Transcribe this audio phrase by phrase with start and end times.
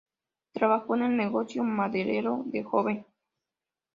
[0.53, 3.05] Trabajó en el negocio maderero de joven.